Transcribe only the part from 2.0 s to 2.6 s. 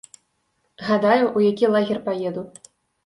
паеду.